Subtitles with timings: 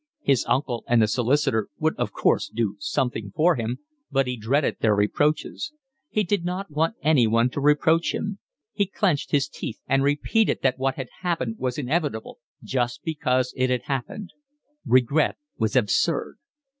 [0.23, 3.77] His uncle and the solicitor would of course do something for him,
[4.11, 5.73] but he dreaded their reproaches.
[6.09, 8.39] He did not want anyone to reproach him:
[8.73, 13.69] he clenched his teeth and repeated that what had happened was inevitable just because it
[13.69, 14.31] had happened.
[14.87, 16.39] Regret was absurd.